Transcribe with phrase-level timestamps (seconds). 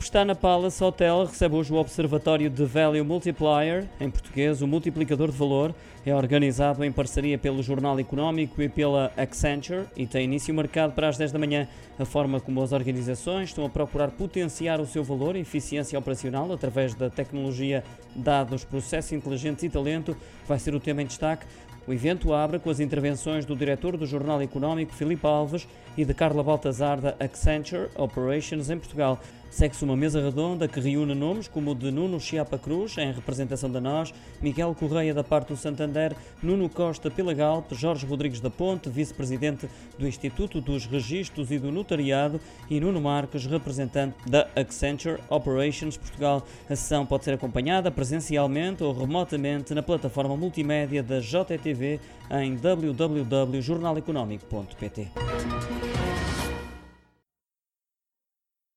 [0.00, 5.36] Pestana Palace Hotel recebe hoje o Observatório de Value Multiplier, em português, o multiplicador de
[5.36, 5.74] valor.
[6.06, 11.06] É organizado em parceria pelo Jornal Económico e pela Accenture e tem início marcado para
[11.06, 11.68] as 10 da manhã.
[11.98, 16.50] A forma como as organizações estão a procurar potenciar o seu valor e eficiência operacional
[16.50, 17.84] através da tecnologia,
[18.16, 20.16] dados, processos inteligentes e talento
[20.48, 21.44] vai ser o tema em destaque.
[21.86, 26.14] O evento abre com as intervenções do diretor do Jornal Económico, Filipe Alves, e de
[26.14, 29.18] Carla Baltazar, da Accenture Operations em Portugal.
[29.50, 33.68] Segue-se uma mesa redonda que reúne nomes como o de Nuno Chiapa Cruz, em representação
[33.68, 38.88] da nós, Miguel Correia, da parte do Santander, Nuno Costa Pilagalp, Jorge Rodrigues da Ponte,
[38.88, 39.68] vice-presidente
[39.98, 46.46] do Instituto dos Registros e do Notariado, e Nuno Marques, representante da Accenture Operations Portugal.
[46.68, 51.98] A sessão pode ser acompanhada presencialmente ou remotamente na plataforma multimédia da JTV
[52.30, 55.10] em www.jornaleconómico.pt.